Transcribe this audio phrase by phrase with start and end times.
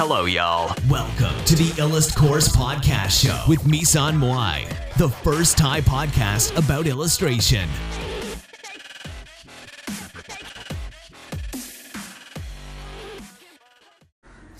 [0.00, 0.76] Hello, y'all.
[0.90, 6.84] Welcome to the Illust Course Podcast Show with Misan Moai, the first Thai podcast about
[6.94, 7.66] illustration.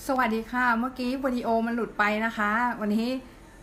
[0.07, 3.09] สวัสดีค่ะ เมื่อกี้วิดีโอมันหลุดไปนะคะ วันนี้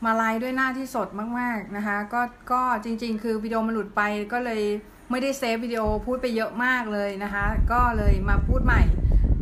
[0.05, 1.07] มาไลฟ์ด้วยหน้าที่สด
[1.39, 4.01] มากๆนะคะ ก็ก็จริง ๆ คือวิดีโอมันหลุดไป
[4.33, 4.64] ก็เลย
[5.11, 8.82] ไม่ได้เซฟวิดีโอพูดไปเยอะมากเลยนะคะ ก็เลยมาพูดใหม่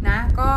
[0.08, 0.52] นะก็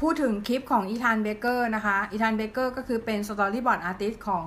[0.00, 4.46] พูดถึงคลิปของ Ethan Becker นะคะ Ethan Becker ก็คือเป็น storyboard artist ของ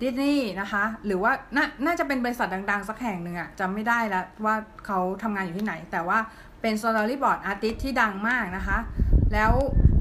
[0.00, 4.54] ดิสนีย์นะคะ หรือว่าน่าน่าจะเป็นบริษัทดัง ๆ สักแห่งหนึ่งอะจำไม่ได้แล้วว่า
[4.86, 6.18] เขาทำงานอยู่ที่ไหน แต่ว่า
[6.60, 8.78] เป็น storyboard artist ที่ดังมากนะคะ
[9.32, 9.52] แล้ว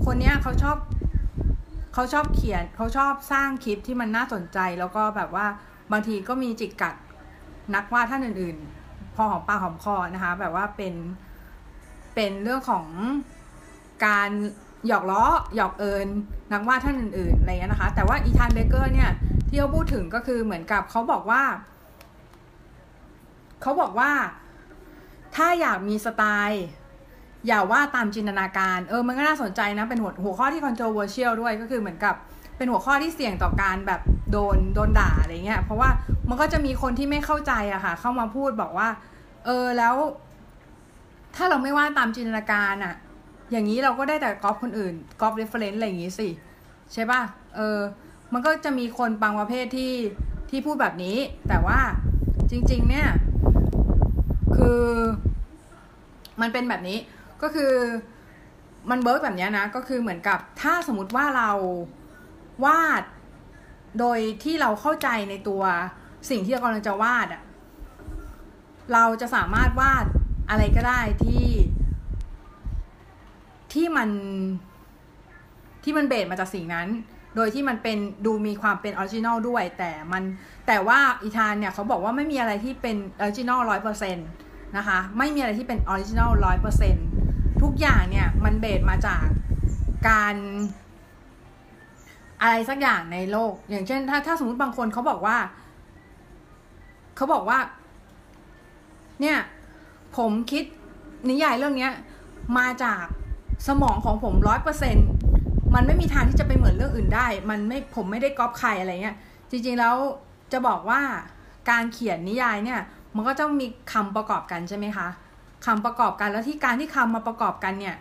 [0.06, 0.78] คนเนี้ยเขาชอบ
[1.94, 5.46] เขาชอบเขียนเขาชอบสร้างคลิปที่มันน่าสนใจ แล้วก็แบบว่า
[5.92, 6.96] บางทีก็มีจิกกัด
[7.76, 8.58] นักวาดท่านอื่น
[8.88, 10.94] ๆ พอหอมปากหอมคอนะคะ แบบว่าเป็น
[12.16, 12.86] เป็นเรื่องของ
[14.06, 14.32] การ
[14.88, 15.24] หยอกล้อ
[15.56, 16.08] หยอกเอิญ
[16.54, 19.12] นักวาดท่านอื่นๆอะไรเงี้ยนะคะ แต่ว่าอีธานเบเกอร์เนี่ย
[19.48, 21.44] ที่เขาพูดถึงก็คือเหมือนกับเขาบอกว่า
[23.62, 24.12] เขาบอกว่า
[25.36, 26.66] ถ้าอยากมีสไตล์
[27.48, 32.16] อย่าว่าตามจินตนาการ เออ มันก็น่าสนใจนะ เป็นหัวหัวข้อที่ controversial ด้วย ก็คือเหมือนกับ
[32.58, 35.90] เป็นหัวข้อที่เสี่ยงต่อการแบบโดน โดนด่าอะไรเงี้ย เพราะว่า
[36.30, 38.90] มันก็จะมีคนที่ไม่เข้าใจอะค่ะ เข้ามาพูดบอกว่า
[39.46, 39.96] เออ แล้ว
[41.36, 42.96] ถ้าเราไม่วาดตามจินตนาการอะ
[43.52, 46.30] อย่างนี้เราก็ได้แต่ก๊อปคนอื่นก๊อป reference อะไรอย่างงี้สิ
[46.94, 47.22] ใช่ป่ะ
[47.56, 47.80] เออ
[48.34, 49.94] มันก็จะมีคนบางประเภทที่
[50.50, 51.18] ที่พูดแบบนี้
[51.48, 51.80] แต่ว่า
[52.50, 53.10] จริง ๆ เนี่ย
[54.58, 54.84] คือ
[56.42, 56.98] มันเป็นแบบนี้
[57.42, 57.74] ก็คือ
[58.90, 61.52] มัน work แบบนี้นะ ก็คือเหมือนกับถ้าสมมติว่าเรา
[62.66, 63.04] วาด
[64.00, 65.64] โดยที่เราเข้าใจในตัว
[66.30, 67.42] สิ่งที่เรากำลังจะวาดอะ
[68.94, 70.06] เราจะสามารถวาด
[70.50, 71.46] อะไรก็ได้ที่
[73.74, 74.10] ที่มัน
[75.84, 76.88] ที่มัน base มาจากสิ่งนั้น
[77.36, 80.24] โดยที่มันเป็นดูมีความเป็น original ด้วย แต่มัน
[80.68, 84.28] แต่ว่า Ethan เนี่ยเขาบอกว่าไม่มีอะไรที่เป็น original ร้อยเปอร์เซ็นต์
[84.78, 87.08] นะคะ ไม่มีอะไรที่เป็น original ร้อยเปอร์เซ็นต์
[87.62, 89.24] ทุกอย่างเนี่ยมัน base มาจาก
[90.10, 90.36] การ
[92.42, 95.38] อะไรสักอย่างในโลก อย่างเช่น ถ้าถ้าสมมติบางคนเขาบอกว่า
[97.16, 97.60] เขาบอกว่า
[99.22, 99.38] เนี่ย
[100.18, 100.64] ผมคิด
[101.30, 101.92] นิยายเรื่องเนี้ย
[102.58, 103.04] มาจาก
[103.68, 104.98] สมองของผมร้อยเปอร์เซ็น
[105.76, 109.18] มันไม่มีทางที่จะไปเหมือนเรื่องอื่นได้ มันไม่ผมไม่ได้ก๊อปใครอะไรเงี้ย
[109.50, 109.96] จริงๆแล้ว
[110.52, 111.02] จะบอกว่า
[111.70, 112.82] การเขียนนิยายเนี่ย
[113.16, 115.08] มันก็ต้องมีคำประกอบกันใช่ไหมคะ
[115.66, 117.96] คำประกอบกันแล้วที่การที่คำมาประกอบกันเนี่ย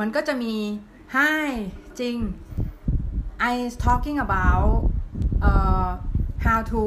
[0.00, 0.54] มันก็จะมี
[1.16, 1.50] hi
[2.00, 2.16] จริง
[3.50, 3.54] I
[3.86, 4.68] talking about
[5.48, 5.90] uh,
[6.44, 6.82] how to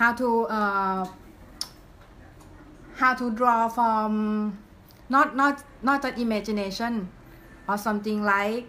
[0.00, 1.00] how to uh,
[3.00, 4.10] how to draw from
[5.08, 7.08] not not not just imagination
[7.68, 8.66] or something like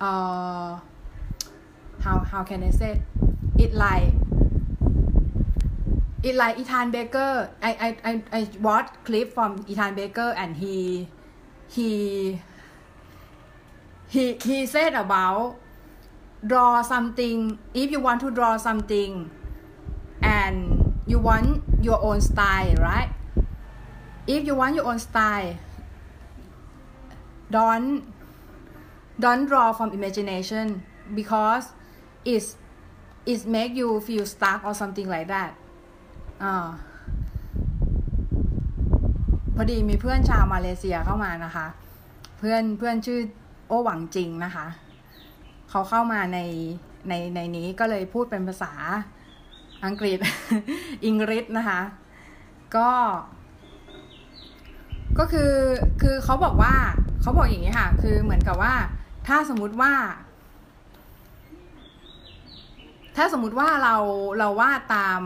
[0.00, 0.80] uh,
[2.00, 3.02] how how can I say?
[3.58, 4.12] It like
[6.22, 7.50] it like Ethan Baker.
[7.62, 11.08] I I I I watched clip from Ethan Baker and he
[11.68, 12.40] he
[14.08, 15.56] he he said about
[16.46, 19.30] draw something if you want to draw something
[20.22, 23.12] and you want your own style right
[24.34, 25.52] if you want your own style
[27.56, 27.90] don't
[29.24, 30.66] don't draw from imagination
[31.18, 31.64] because
[32.32, 32.48] it's
[33.32, 35.50] it make you feel stuck or something like that
[36.42, 36.68] อ่า
[39.54, 41.66] พอดีมีเพื่อนชาวมาเลเซียเข้ามานะคะ
[42.38, 43.20] เพื่อนเพื่อนชื่อ
[43.68, 44.66] โอหวังจริงนะคะ
[45.70, 46.38] เขาเข้ามาใน
[47.08, 48.72] ในในนี้ก็เลยพูดเป็นภาษา
[49.84, 50.18] อังกฤษ
[51.04, 51.80] อังกฤษนะคะ
[52.76, 52.90] ก็
[55.20, 55.52] ก็คือ
[56.02, 56.74] คือเขาบอกว่า
[57.20, 58.74] เขาบอกอย่างนี้ค่ะ คือเหมือนกับว่า
[59.26, 59.92] ถ้าสมมุติว่า
[63.16, 63.96] ถ้าสมมุติว่าเรา
[64.38, 65.22] เราวาดตาม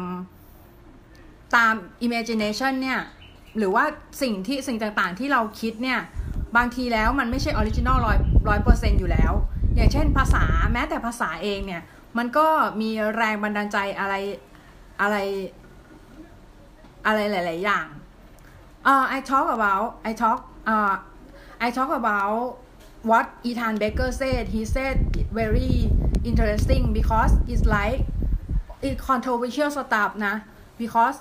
[1.57, 1.75] ตาม
[2.07, 3.01] imagination เนี่ย
[3.59, 3.85] หรือว่า
[4.23, 6.01] สิ่งที่สิ่งต่างๆที่เราคิดเนี่ย
[6.57, 8.19] บางทีแล้วมันไม่ใช่ original ร้อย
[8.49, 9.33] ร้อยเปอร์เซ็นต์อยู่แล้ว
[9.75, 11.83] อย่างเช่นภาษาแม้แต่ภาษาเองเนี่ย
[12.19, 12.47] มันก็
[12.81, 14.15] มีแรงบันดาลใจอะไร
[15.01, 15.17] อะไร
[17.07, 17.87] อะไรหลาย ๆ อย่าง
[18.85, 20.99] Uh, I talk about I talk uh,
[21.59, 22.59] I talk about
[23.03, 24.49] what Ethan Baker said.
[24.49, 25.91] He said very
[26.23, 28.05] interesting because it's like
[28.83, 30.41] it controversial stuff nah,
[30.77, 31.17] because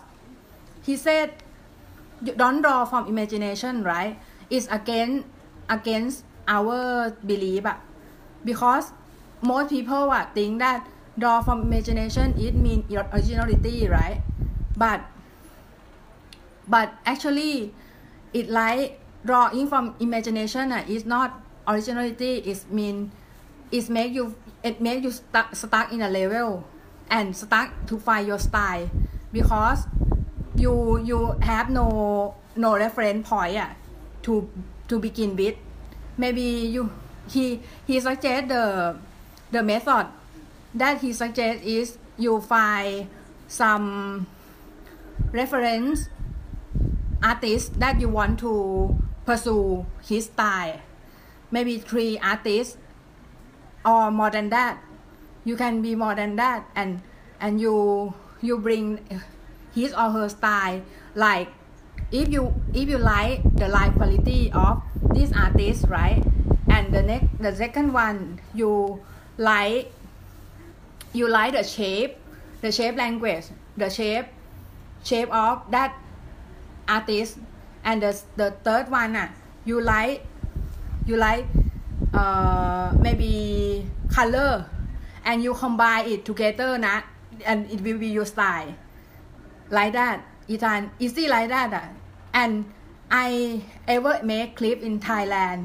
[0.84, 1.32] he said
[2.22, 4.20] you don't draw from imagination right?
[4.50, 5.26] It's against
[5.70, 7.76] against our belief uh,
[8.44, 8.92] because
[9.42, 10.86] most people uh, think that
[11.18, 14.20] draw from imagination it means originality right?
[14.76, 15.00] But
[16.68, 17.74] but actually
[18.34, 23.12] it like drawing from imagination uh, is not originality is mean
[23.72, 26.64] is make you it make you stuck stuck in a level
[27.10, 28.90] and stuck to find your style.
[29.32, 29.86] Because
[30.56, 33.74] you you have no no reference point ah
[34.24, 34.50] to
[34.88, 35.58] to begin with.
[36.18, 36.90] Maybe you
[37.30, 38.96] he he suggest the
[39.52, 40.08] the method.
[40.74, 43.10] That he suggest is you find
[43.46, 44.26] some
[45.34, 46.10] reference
[47.24, 48.94] artist that you want to
[49.26, 50.80] pursue his style.
[51.50, 52.78] Maybe three artists
[53.86, 54.84] or more than that.
[55.46, 57.02] You can be more than that and
[57.40, 59.00] and you you bring
[59.74, 60.82] his or her style.
[61.16, 61.50] Like
[62.12, 64.84] if you if you like the live quality of
[65.16, 66.24] this artist right?
[66.70, 69.02] And the next the second one you
[69.38, 69.92] like
[71.14, 72.18] you like the shape
[72.62, 73.46] the shape language
[73.78, 74.26] the shape
[75.04, 75.94] shape of that
[76.88, 77.40] artist
[77.88, 79.30] and the the third one ah
[79.70, 80.20] you like
[81.10, 81.46] you like
[82.14, 83.32] uh maybe
[84.16, 84.66] color
[85.26, 86.98] and you combine it together นะ
[87.50, 88.72] and it will be your style
[89.78, 90.18] like that
[90.50, 91.86] อีธาน easy like that อะ
[92.42, 92.54] and
[93.28, 93.30] I
[93.96, 95.62] ever make clip in Thailand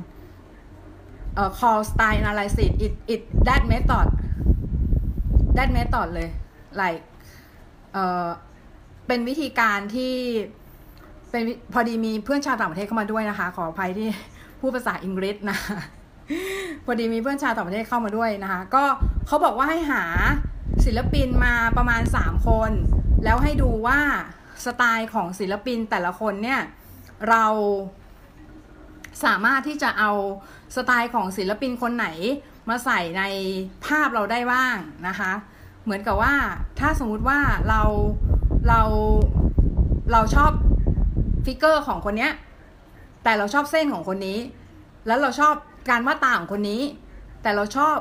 [1.40, 4.08] uh, call style analysis it it that method
[5.56, 6.30] that method เลย
[6.80, 7.02] like
[7.92, 8.28] เอ่อ
[9.06, 10.14] เป็นวิธีการที่
[11.30, 11.42] เป็น
[11.72, 14.08] พอดีมีเพื่อนชาวต่างประเทศเข้ามาด้วยนะคะ ขออภัยที่
[14.60, 15.58] พูดภาษาอังกฤษนะ
[16.84, 18.84] พอดีมีเพื่อนชาวต่างประเทศเข้ามาด้วยนะคะ ก็
[19.26, 20.04] เขาบอกว่าให้หา
[20.84, 22.70] ศิลปินมาประมาณ 3 คน
[23.24, 24.00] แล้วให้ดูว่า
[24.64, 26.60] สไตล์ของศิลปินแต่ละคนเนี่ย
[27.30, 27.46] เรา
[29.24, 30.10] สามารถที่จะเอา
[30.76, 32.08] สไตล์ของศิลปินคนไหน
[32.68, 33.22] มาใส่ใน
[33.86, 34.76] ภาพเราได้บ้าง
[35.08, 35.32] นะคะ
[35.84, 36.34] เหมือนกับว่า
[36.80, 37.82] ถ้าสมมุติว่าเรา
[38.68, 38.80] เรา
[40.12, 40.50] เราชอบ
[41.48, 42.32] figure ของคนเนี้ย
[43.24, 44.38] แต่เราชอบเส้นของคนนี้
[45.06, 45.54] แล้วเราชอบ
[45.90, 46.82] การวาดตาของคนนี้
[47.42, 47.96] แต่เราชอบ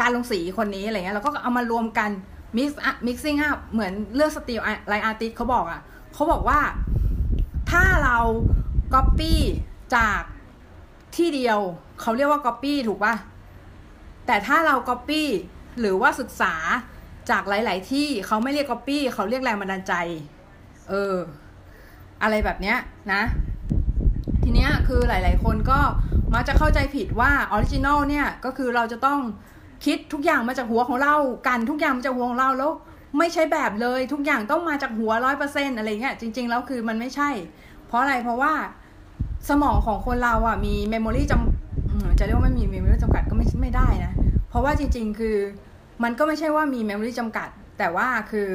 [0.00, 2.10] การลงสีคนนี้อะไรเงี้ยเราก็เอามารวมกัน
[2.56, 2.70] mix
[3.06, 5.80] mixing up เหมือนเลือก steal Like Artist เขาบอกอะ
[6.14, 6.60] เขาบอกว่า
[7.70, 8.18] ถ้าเรา
[8.94, 9.34] copy
[9.96, 10.22] จาก
[11.16, 11.58] ที่เดียว
[12.00, 13.14] เขาเรียกว่า copy ถูกป่ะ
[14.26, 15.22] แต่ถ้าเรา copy
[15.80, 16.54] หรือว่าศึกษา
[17.30, 19.94] จากหลาย ๆ ที่เขาไม่เรียก copy เขาเรียกแรงบันดาลใจ
[20.88, 21.16] เออ
[22.22, 22.76] อะไรแบบเนี้ย
[23.12, 23.22] นะ
[24.42, 25.80] ทีเนี้ยคือหลาย ๆ คนก็
[26.34, 29.20] มักจะเข้าใจผิดว่า original เนี่ยก็คือเราจะต้อง
[29.86, 31.14] คิดทุกอย่างมาจากหัวของเรา
[31.48, 32.72] กันทุกอย่างมาจากหัวของเราแล้ว
[33.18, 37.30] ไม่ใช่แบบเลยทุกอย่างต้องมาจากหัวร้อยเปอร์เซ็นอะไรเงี้ยจริง ๆ แล้วคือมันไม่ใช่
[37.86, 38.52] เพราะอะไรเพราะว่า
[39.48, 44.12] สมองของคนเราอะมี memory จำจะเรียกว่าไม่มี memory จำกัดก็ไม่ไม่ได้นะ
[44.48, 45.36] เพราะว่าจริง ๆ คือ
[46.02, 47.48] มันก็ไม่ใช่ว่ามี memory จำกัด
[47.78, 48.48] แต่ว่าคือ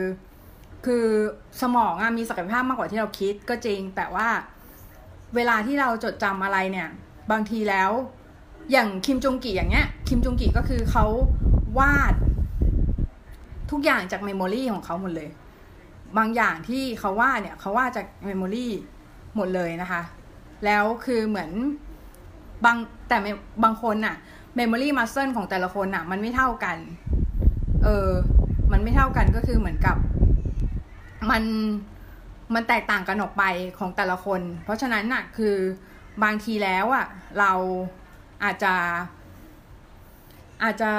[0.85, 1.05] คือ
[1.61, 4.27] สมองอะมีศักยภาพมากกว่าที่เราคิดก็จริง แต่ว่า
[5.35, 6.89] เวลาที่เราจดจำอะไรเนี่ย
[7.31, 7.91] บางทีแล้ว
[8.71, 11.05] อย่างคิมจงกีอย่างเงี้ย คิมจงกีก็คือเขา
[11.79, 12.13] วาด
[13.71, 15.29] ทุกอย่างจาก memory ของเขาหมดเลย
[16.17, 18.67] บางอย่างที่เขาวาดเนี่ยเขาวาดจาก memory
[19.35, 20.01] หมดเลยนะคะ
[20.65, 21.51] แล้วคือเหมือน
[22.65, 22.77] บาง
[23.07, 23.17] แต่
[23.63, 24.15] บางคนน่ะ
[24.55, 26.77] memory muscle ของแต่ละคนน่ะมันไม่เท่ากัน
[27.83, 28.09] เออ
[28.71, 29.97] มันไม่เท่ากันก็คือเหมือนกับ
[31.31, 31.43] มัน
[32.53, 33.43] มันแตกต่างกันออกไป
[33.79, 35.55] ของแต่ละคน เพราะฉะนั้นน่ะคือ
[36.23, 37.05] บางทีแล้วอะ
[37.39, 37.51] เรา
[38.43, 38.73] อาจจะ
[40.63, 40.91] อาจจะ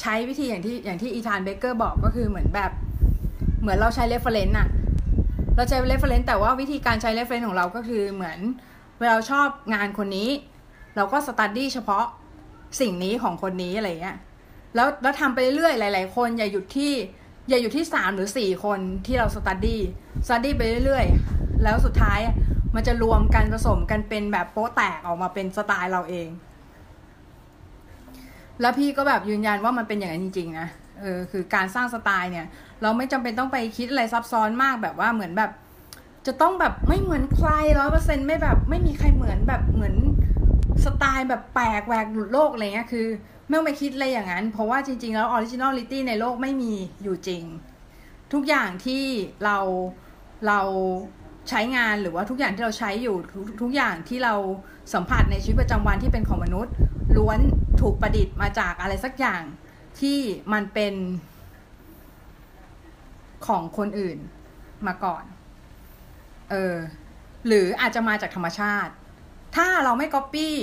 [0.00, 2.72] ใช้วิธีอย่างที่อย่างที่อีธานเบเกอร์บอกก็คือเหมือนแบบ
[3.60, 4.68] เหมือนเราใช้ reference อะ
[5.56, 8.38] เราใช้ reference แต่ว่าวิธีการใช้ reference ของเราก็คือเหมือน
[8.98, 10.30] เวลาชอบงานคนนี้
[10.96, 12.04] เราก็ study เฉพาะ
[12.80, 14.16] สิ่งนี้ของคนนี้อะไรเงี้ย
[14.74, 16.92] แล้วแล้วทำไปเรื่อยๆหลาย ๆ คนอย่าหยุดที่
[17.48, 22.20] อย่าอยู่ที่สามหรือสี่คนที่เรา study study ไปเรื่อยๆ แล้วสุดท้าย
[22.74, 26.28] มันจะรวมกันผสมกันเป็นแบบโป๊ะแตกออกมาเป็นสไตล์เราเอง
[28.60, 30.68] แล้วพี่ก็แบบยืนยันว่ามันเป็นอย่างนั้นจริงๆนะ
[31.00, 32.46] เออคือการสร้างสไตล์เนี่ย
[32.82, 35.50] เราไม่จำเป็นต้องไปคิดอะไรซับซ้อนมากแบบว่าเหมือนแบบ
[36.26, 39.94] จะต้องแบบไม่เหมือนใครร้อยเปอร์เซ็นต์ไม่แบบ ไม่มีใครเหมือนแบบเหมือน
[40.86, 43.06] สไตล์แบบแปลกแหวกหลุดโลกอะไรเงี้ยคือ
[43.46, 47.42] ไม่ต้องไปคิดอะไรอย่างนั้น เพราะว่าจริง ๆ แล้ว originality ในโลกไม่มีอยู่จริง
[48.32, 49.04] ทุกอย่างที่
[49.44, 49.58] เรา
[50.46, 50.60] เรา
[51.48, 54.34] ใช้งานหรือว่าทุกอย่างที่เราใช้อยู่ทุกทุกอย่างที่เรา
[54.94, 56.72] สัมผัสในชีวิตประจำวันที่เป็นของมนุษย์
[57.16, 57.38] ล้วน
[57.80, 59.42] ถูกประดิษฐ์มาจากอะไรสักอย่าง
[60.00, 60.18] ที่
[60.52, 60.94] มันเป็น
[63.46, 64.18] ของคนอื่น
[64.86, 65.24] มาก่อน
[66.50, 66.74] เออ
[67.46, 68.92] หรืออาจจะมาจากธรรมชาติ
[69.56, 70.54] ถ้าเราไม่ก๊อปปี้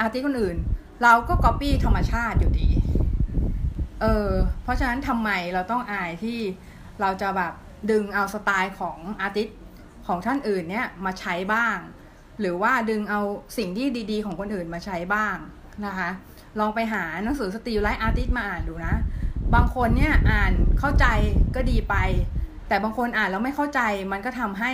[0.00, 0.56] artist คนอื่น
[1.02, 2.68] เราก็ก๊อปปี้ธรรมชาติอยู่ดี
[4.00, 4.30] เออ
[4.62, 6.38] เพราะฉะนั้นทำไมเราต้องอายที่
[7.00, 7.52] เราจะแบบ
[7.90, 9.48] ดึงเอาสไตล์ของ artist
[10.06, 11.76] ของท่านอื่นเนี่ยมาใช้บ้าง
[12.40, 13.20] หรือว่าดึงเอา
[13.58, 15.36] สิ่งที่ดีๆ ของคนอื่นมาใช้บ้าง
[15.86, 16.08] นะคะ
[16.60, 18.94] ลองไปหาหนังสือ Steal Like Artist มาอ่านดูนะ
[19.54, 21.06] บางคนเนี่ยอ่านเข้าใจ
[21.54, 21.94] ก็ดีไป
[22.68, 23.80] แต่บางคนอ่านแล้วไม่เข้าใจ
[24.12, 24.72] มันก็ทำให้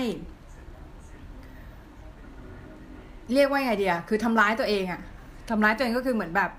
[3.34, 5.00] เรียกว่าไงเดียคือทำร้ายตัวเองอะ
[5.50, 6.50] ทำร้ายตัวเองก็คือเหมือนแบบ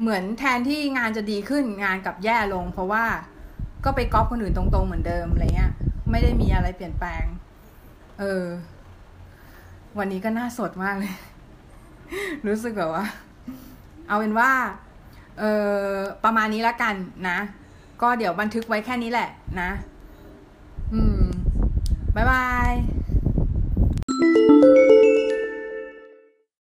[0.00, 3.04] เหมือนแทนที่งานจะดีขึ้นงานกับแย่ลง เพราะว่า
[3.84, 5.72] ก็ไปก๊อปคนอื่นตรงๆเหมือนเดิมอะไรเงี้ย
[6.10, 7.24] ไม่ได้มีอะไรเปลี่ยนแปลง
[8.18, 8.44] เออ
[9.98, 11.14] วันนี้ก็น่าสดมากเลย
[12.46, 13.04] รู้สึกแบบว่า
[14.08, 14.50] เอาเป็นว่า
[15.38, 15.92] เออ
[16.24, 16.94] ประมาณนี้ล้วกัน
[17.28, 17.38] นะ
[18.02, 19.28] ก็เดี๋ยวบันทึกไว้แค่นี้แหละ
[19.60, 19.70] นะ
[20.94, 21.22] อืม
[22.14, 22.72] บ๊ายบาย